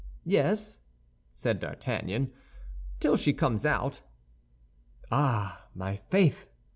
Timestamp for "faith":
6.09-6.47